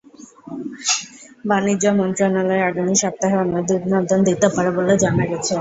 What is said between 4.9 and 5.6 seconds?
জানা গেছে।